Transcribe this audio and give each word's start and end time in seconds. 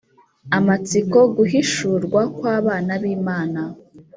Amatsiko 0.57 1.19
guhishurwa 1.35 2.21
kw 2.35 2.43
abana 2.57 2.91
b 3.01 3.03
imana 3.17 3.61